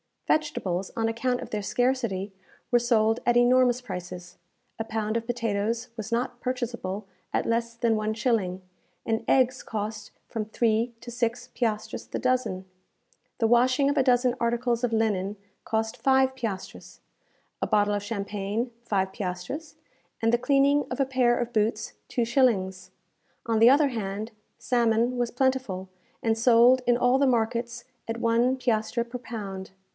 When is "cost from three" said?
9.61-10.93